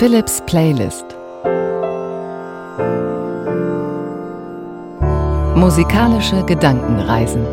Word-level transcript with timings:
Philips 0.00 0.40
Playlist 0.46 1.04
Musikalische 5.54 6.42
Gedankenreisen 6.46 7.44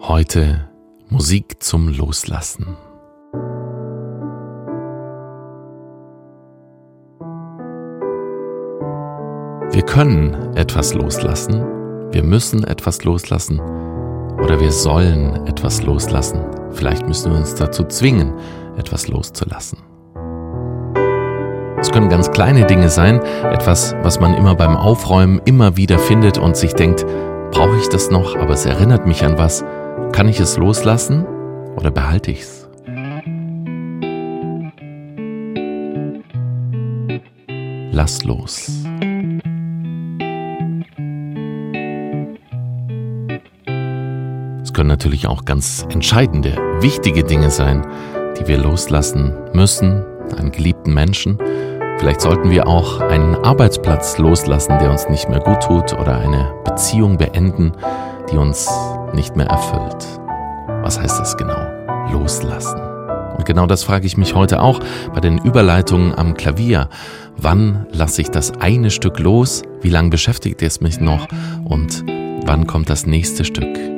Heute 0.00 0.68
Musik 1.08 1.62
zum 1.62 1.86
Loslassen. 1.86 2.76
Wir 9.78 9.86
können 9.86 10.56
etwas 10.56 10.92
loslassen, 10.92 11.62
wir 12.10 12.24
müssen 12.24 12.64
etwas 12.64 13.04
loslassen 13.04 13.60
oder 14.42 14.58
wir 14.58 14.72
sollen 14.72 15.46
etwas 15.46 15.84
loslassen. 15.84 16.40
Vielleicht 16.72 17.06
müssen 17.06 17.30
wir 17.30 17.38
uns 17.38 17.54
dazu 17.54 17.84
zwingen, 17.84 18.32
etwas 18.76 19.06
loszulassen. 19.06 19.78
Es 21.78 21.92
können 21.92 22.08
ganz 22.08 22.32
kleine 22.32 22.66
Dinge 22.66 22.88
sein, 22.88 23.20
etwas, 23.44 23.94
was 24.02 24.18
man 24.18 24.34
immer 24.34 24.56
beim 24.56 24.76
Aufräumen 24.76 25.40
immer 25.44 25.76
wieder 25.76 26.00
findet 26.00 26.38
und 26.38 26.56
sich 26.56 26.74
denkt, 26.74 27.06
brauche 27.52 27.76
ich 27.76 27.88
das 27.88 28.10
noch, 28.10 28.34
aber 28.34 28.54
es 28.54 28.66
erinnert 28.66 29.06
mich 29.06 29.24
an 29.24 29.38
was. 29.38 29.64
Kann 30.10 30.26
ich 30.26 30.40
es 30.40 30.56
loslassen 30.56 31.24
oder 31.76 31.92
behalte 31.92 32.32
ich 32.32 32.40
es? 32.40 32.68
Lass 37.92 38.24
los. 38.24 38.87
Können 44.78 44.90
natürlich 44.90 45.26
auch 45.26 45.44
ganz 45.44 45.84
entscheidende, 45.90 46.56
wichtige 46.80 47.24
Dinge 47.24 47.50
sein, 47.50 47.84
die 48.38 48.46
wir 48.46 48.58
loslassen 48.58 49.34
müssen, 49.52 50.04
einen 50.36 50.52
geliebten 50.52 50.94
Menschen. 50.94 51.36
Vielleicht 51.98 52.20
sollten 52.20 52.48
wir 52.48 52.68
auch 52.68 53.00
einen 53.00 53.34
Arbeitsplatz 53.34 54.18
loslassen, 54.18 54.78
der 54.78 54.92
uns 54.92 55.08
nicht 55.08 55.28
mehr 55.28 55.40
gut 55.40 55.64
tut 55.64 55.94
oder 55.94 56.20
eine 56.20 56.54
Beziehung 56.64 57.18
beenden, 57.18 57.72
die 58.30 58.36
uns 58.36 58.70
nicht 59.14 59.34
mehr 59.34 59.48
erfüllt. 59.48 60.06
Was 60.82 61.00
heißt 61.00 61.18
das 61.18 61.36
genau? 61.36 61.58
Loslassen. 62.12 62.80
Und 63.36 63.44
genau 63.46 63.66
das 63.66 63.82
frage 63.82 64.06
ich 64.06 64.16
mich 64.16 64.36
heute 64.36 64.62
auch 64.62 64.78
bei 65.12 65.18
den 65.18 65.38
Überleitungen 65.38 66.14
am 66.14 66.34
Klavier. 66.34 66.88
Wann 67.36 67.88
lasse 67.90 68.22
ich 68.22 68.28
das 68.28 68.52
eine 68.60 68.92
Stück 68.92 69.18
los? 69.18 69.64
Wie 69.80 69.90
lange 69.90 70.10
beschäftigt 70.10 70.62
es 70.62 70.80
mich 70.80 71.00
noch? 71.00 71.26
Und 71.64 72.04
wann 72.46 72.68
kommt 72.68 72.88
das 72.88 73.06
nächste 73.06 73.44
Stück? 73.44 73.97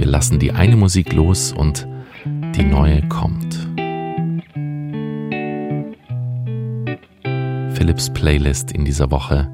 Wir 0.00 0.06
lassen 0.06 0.38
die 0.38 0.52
eine 0.52 0.76
Musik 0.76 1.12
los 1.12 1.52
und 1.52 1.86
die 2.24 2.62
neue 2.62 3.06
kommt. 3.10 3.68
Philips 7.74 8.08
Playlist 8.08 8.72
in 8.72 8.86
dieser 8.86 9.10
Woche 9.10 9.50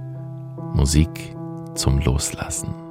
Musik 0.73 1.35
zum 1.75 1.99
Loslassen. 1.99 2.86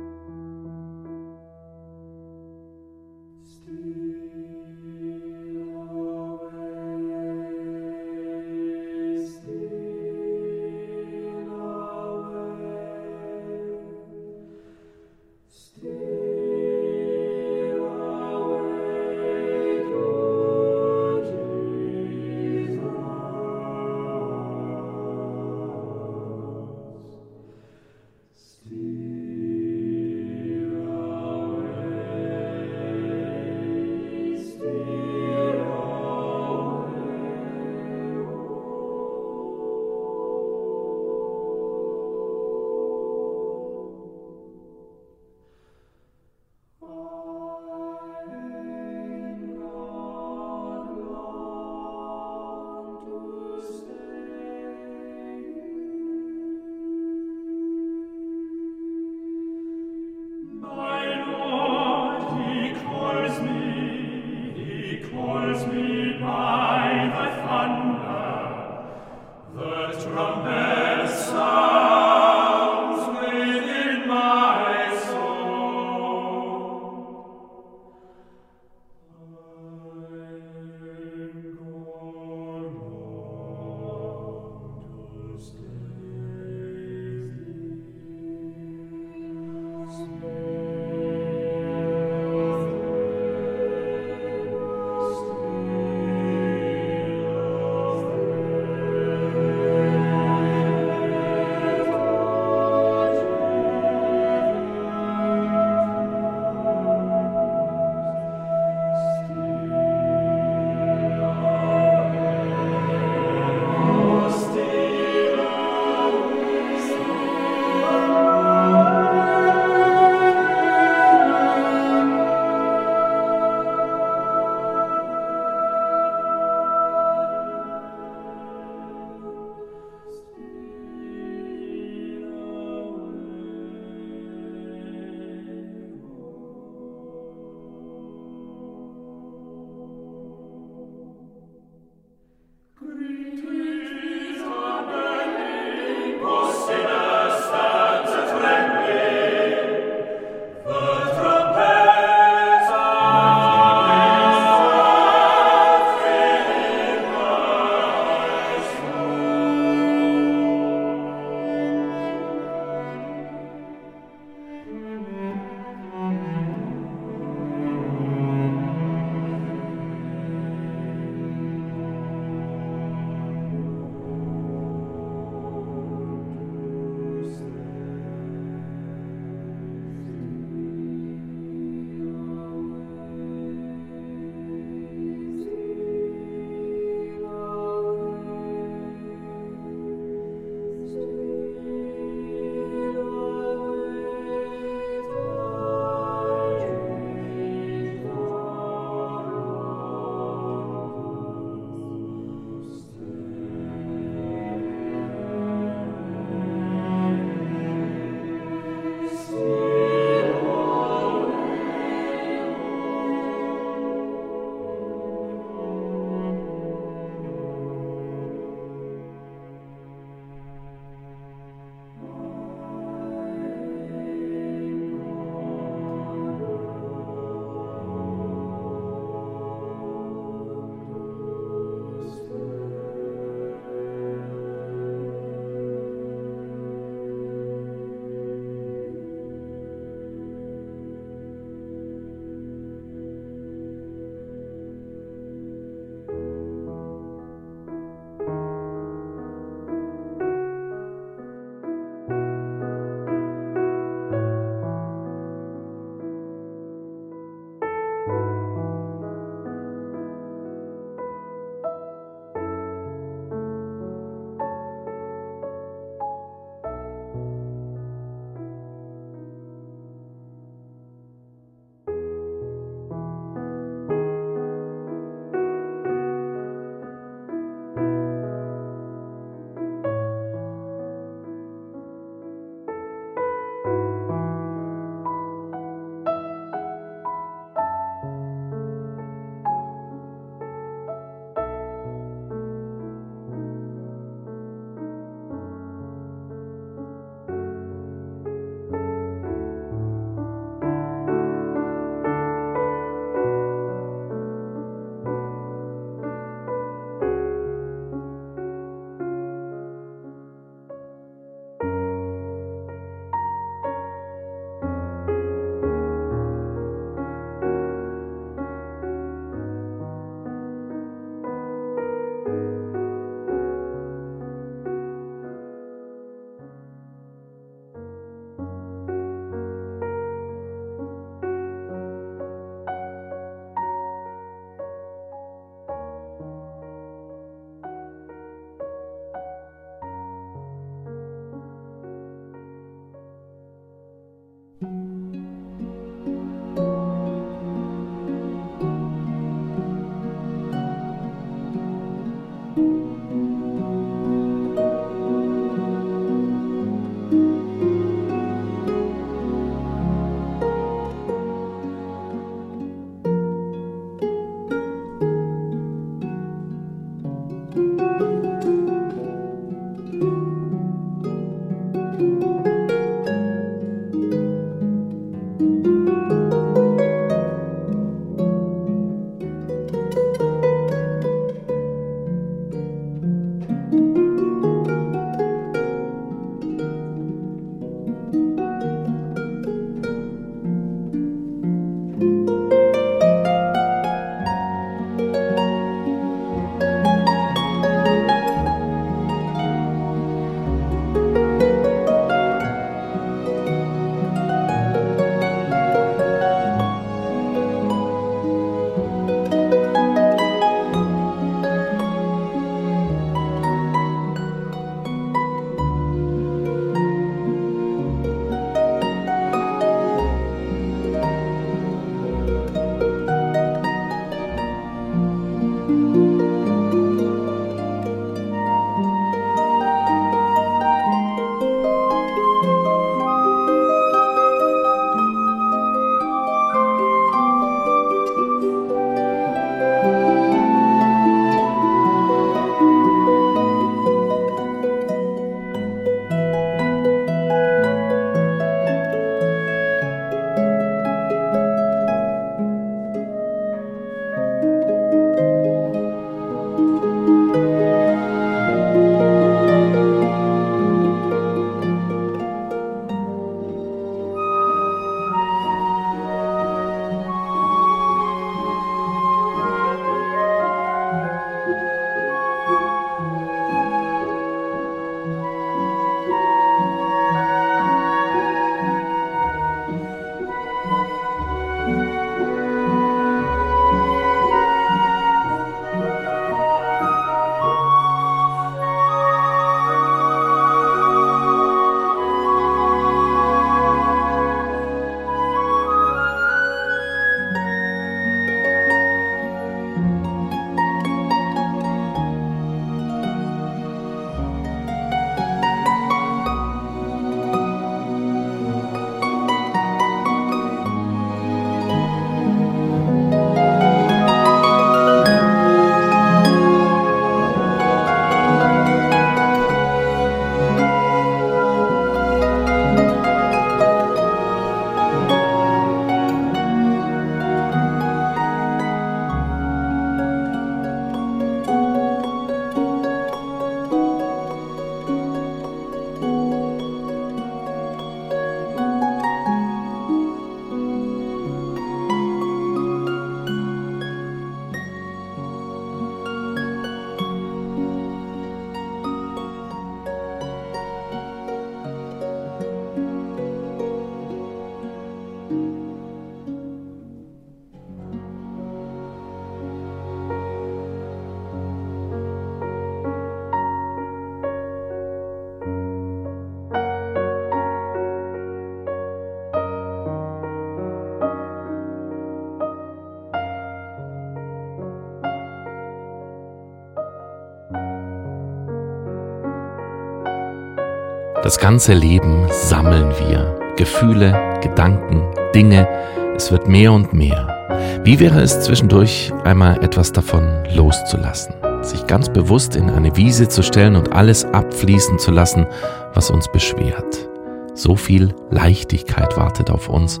Das 581.30 581.38
ganze 581.38 581.74
Leben 581.74 582.26
sammeln 582.28 582.92
wir. 582.98 583.38
Gefühle, 583.54 584.40
Gedanken, 584.42 585.04
Dinge. 585.32 585.68
Es 586.16 586.32
wird 586.32 586.48
mehr 586.48 586.72
und 586.72 586.92
mehr. 586.92 587.80
Wie 587.84 588.00
wäre 588.00 588.20
es 588.20 588.40
zwischendurch 588.40 589.12
einmal 589.22 589.62
etwas 589.62 589.92
davon 589.92 590.24
loszulassen? 590.56 591.36
Sich 591.62 591.86
ganz 591.86 592.08
bewusst 592.08 592.56
in 592.56 592.68
eine 592.68 592.96
Wiese 592.96 593.28
zu 593.28 593.44
stellen 593.44 593.76
und 593.76 593.92
alles 593.92 594.24
abfließen 594.24 594.98
zu 594.98 595.12
lassen, 595.12 595.46
was 595.94 596.10
uns 596.10 596.26
beschwert. 596.32 597.08
So 597.54 597.76
viel 597.76 598.12
Leichtigkeit 598.30 599.16
wartet 599.16 599.50
auf 599.50 599.68
uns. 599.68 600.00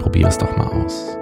Probier 0.00 0.26
es 0.26 0.38
doch 0.38 0.56
mal 0.56 0.66
aus. 0.66 1.16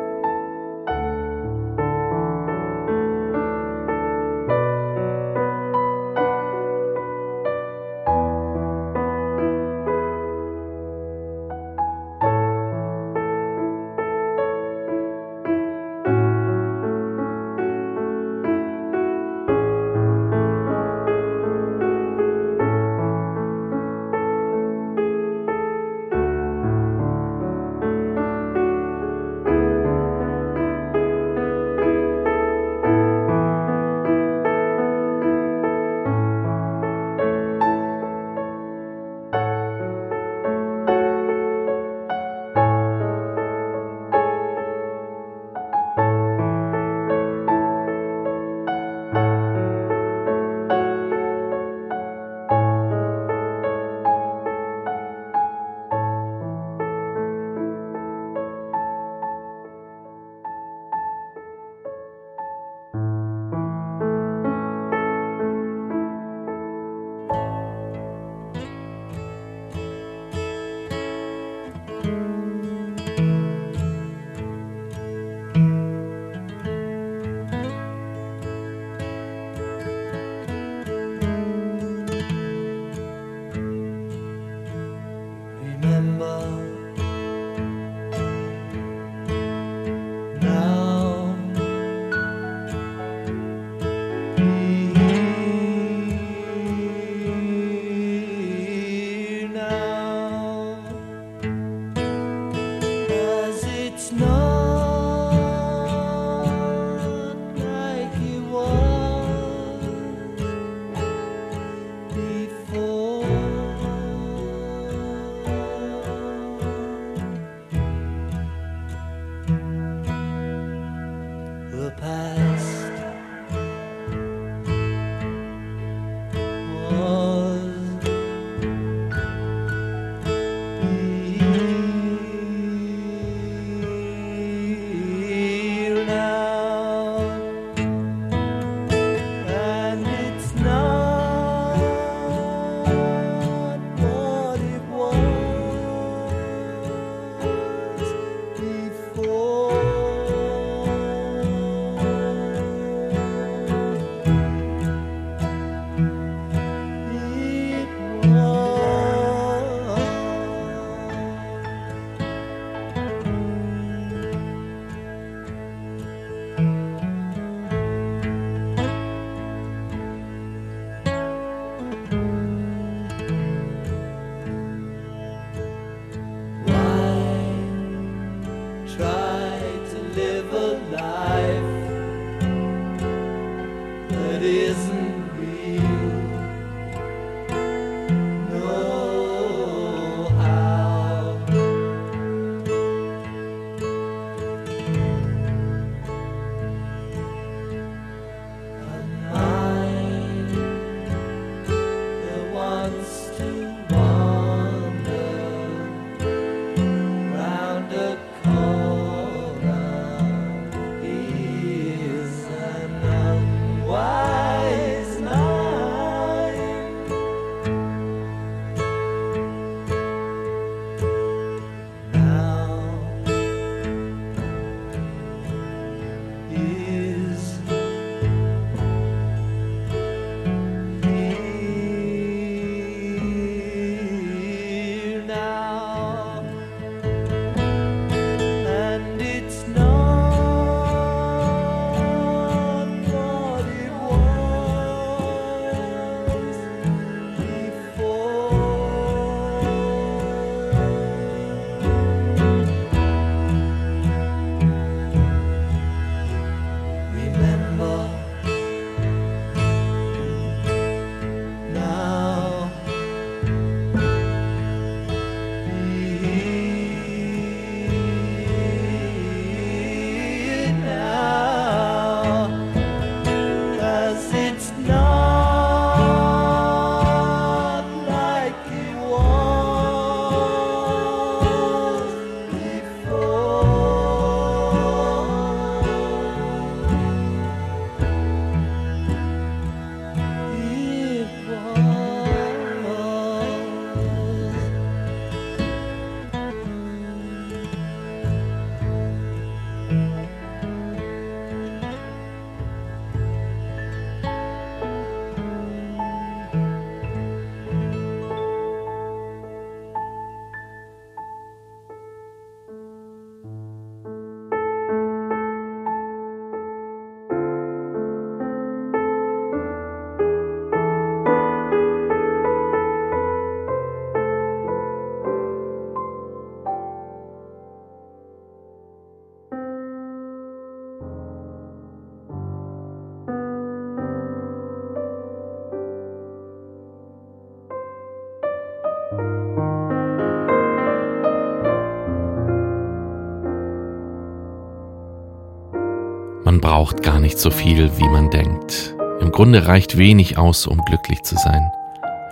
Man 346.56 346.62
braucht 346.62 347.02
gar 347.02 347.20
nicht 347.20 347.38
so 347.38 347.50
viel, 347.50 347.98
wie 347.98 348.08
man 348.08 348.30
denkt. 348.30 348.96
Im 349.20 349.30
Grunde 349.30 349.66
reicht 349.66 349.98
wenig 349.98 350.38
aus, 350.38 350.66
um 350.66 350.82
glücklich 350.86 351.22
zu 351.22 351.36
sein. 351.36 351.70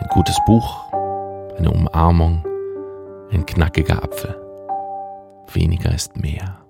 Ein 0.00 0.08
gutes 0.08 0.38
Buch, 0.46 0.90
eine 1.58 1.70
Umarmung, 1.70 2.42
ein 3.30 3.44
knackiger 3.44 4.02
Apfel. 4.02 4.34
Weniger 5.52 5.94
ist 5.94 6.16
mehr. 6.16 6.63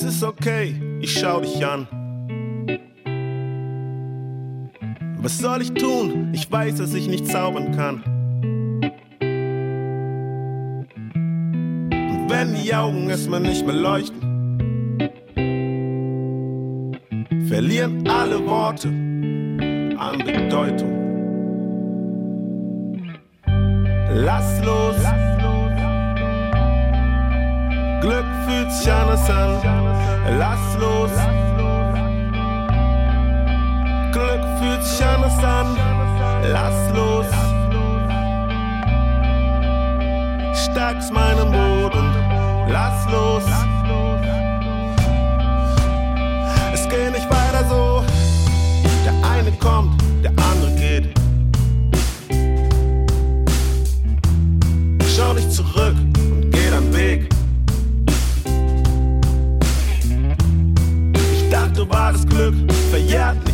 Es 0.00 0.04
ist 0.04 0.22
okay, 0.22 0.80
ich 1.00 1.12
schau 1.12 1.40
dich 1.40 1.66
an. 1.66 1.88
Was 5.16 5.38
soll 5.38 5.62
ich 5.62 5.74
tun? 5.74 6.30
Ich 6.32 6.48
weiß, 6.48 6.76
dass 6.76 6.94
ich 6.94 7.08
nicht 7.08 7.26
zaubern 7.26 7.72
kann. 7.74 8.04
Und 11.90 12.30
wenn 12.30 12.54
die 12.54 12.72
Augen 12.72 13.10
erstmal 13.10 13.40
nicht 13.40 13.66
mehr 13.66 13.74
leuchten, 13.74 14.20
verlieren 17.48 18.08
alle 18.08 18.46
Worte 18.46 18.90
an 19.98 20.18
Bedeutung. 20.18 20.94
Lass 24.14 24.64
los. 24.64 25.17
Fühlt 28.48 28.72
sich 28.72 28.90
anders 28.90 29.28
an. 29.28 29.60
Lass 30.38 30.74
los. 30.80 31.10
Glück 34.12 34.44
fühlt 34.58 34.82
sich 34.84 35.04
anders 35.04 35.38
an. 35.44 35.66
Lass 36.44 36.78
los. 36.96 37.26
Stärkst 40.64 41.12
meinen 41.12 41.52
Boden. 41.52 42.06
Lass 42.68 42.98
los. 43.12 43.44
Es 46.72 46.88
geht 46.88 47.12
nicht 47.12 47.28
weiter 47.28 47.64
so. 47.68 48.02
Der 49.04 49.30
eine 49.30 49.52
kommt, 49.52 50.00
der 50.22 50.32
andere 50.50 50.74
geht. 50.76 51.14
Schau 55.16 55.34
nicht 55.34 55.52
zurück 55.52 56.07
Wahres 61.88 62.26
Glück 62.26 62.54
verjährt 62.90 63.47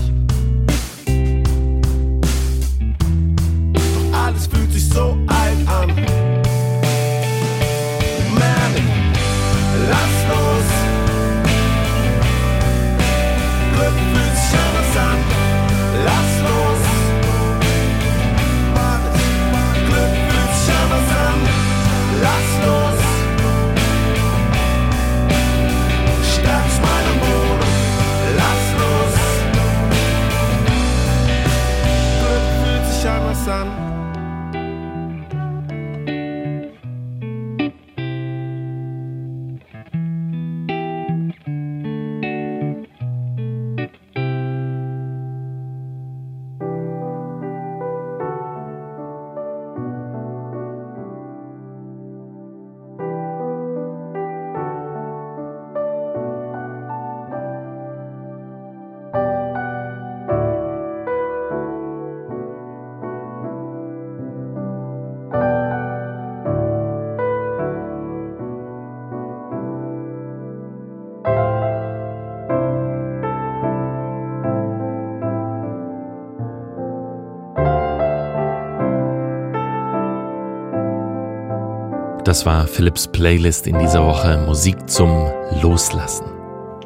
Das 82.34 82.44
war 82.44 82.66
Philips 82.66 83.06
Playlist 83.06 83.68
in 83.68 83.78
dieser 83.78 84.04
Woche 84.04 84.42
Musik 84.44 84.90
zum 84.90 85.30
Loslassen. 85.62 86.26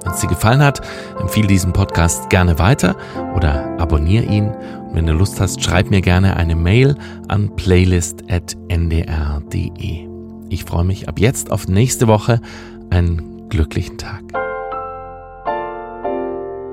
Wenn 0.04 0.12
es 0.12 0.20
dir 0.20 0.28
gefallen 0.28 0.62
hat, 0.62 0.82
empfehle 1.18 1.46
diesen 1.46 1.72
Podcast 1.72 2.28
gerne 2.28 2.58
weiter 2.58 2.94
oder 3.34 3.80
abonniere 3.80 4.26
ihn. 4.26 4.50
Und 4.50 4.94
wenn 4.94 5.06
du 5.06 5.14
Lust 5.14 5.40
hast, 5.40 5.64
schreib 5.64 5.88
mir 5.88 6.02
gerne 6.02 6.36
eine 6.36 6.54
Mail 6.54 6.96
an 7.28 7.56
playlist.ndr.de. 7.56 10.08
Ich 10.50 10.64
freue 10.64 10.84
mich 10.84 11.08
ab 11.08 11.18
jetzt 11.18 11.50
auf 11.50 11.66
nächste 11.66 12.08
Woche. 12.08 12.42
Einen 12.90 13.48
glücklichen 13.48 13.96
Tag. 13.96 14.20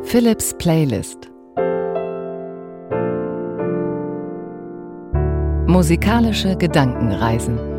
Philips 0.04 0.54
Playlist 0.58 1.30
Musikalische 5.66 6.58
Gedankenreisen 6.58 7.75